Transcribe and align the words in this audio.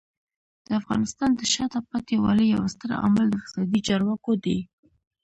د 0.65 0.67
افغانستان 0.79 1.29
د 1.35 1.41
شاته 1.53 1.79
پاتې 1.89 2.15
والي 2.23 2.45
یو 2.55 2.63
ستر 2.73 2.89
عامل 3.01 3.25
د 3.29 3.35
فسادي 3.43 3.79
چارواکو 3.87 4.31
دی. 4.43 4.59